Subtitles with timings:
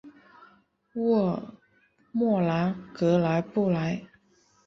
[0.93, 1.43] 沃尔
[2.11, 4.01] 默朗格莱布莱。